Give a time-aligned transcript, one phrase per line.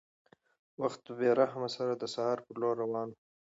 [0.81, 3.15] وخت په بې رحمۍ سره د سهار په لور روان و.